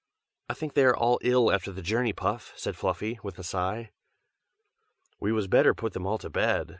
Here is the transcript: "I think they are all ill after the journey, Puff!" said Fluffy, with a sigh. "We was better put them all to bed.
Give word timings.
"I 0.49 0.55
think 0.55 0.73
they 0.73 0.83
are 0.85 0.97
all 0.97 1.19
ill 1.21 1.51
after 1.51 1.71
the 1.71 1.83
journey, 1.83 2.11
Puff!" 2.11 2.53
said 2.55 2.75
Fluffy, 2.75 3.19
with 3.21 3.37
a 3.37 3.43
sigh. 3.43 3.91
"We 5.19 5.31
was 5.31 5.45
better 5.45 5.75
put 5.75 5.93
them 5.93 6.07
all 6.07 6.17
to 6.17 6.29
bed. 6.31 6.69